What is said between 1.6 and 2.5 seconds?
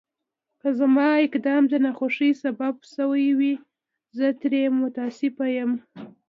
د ناخوښۍ